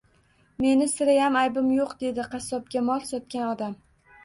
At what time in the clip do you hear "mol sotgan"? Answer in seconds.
2.91-3.49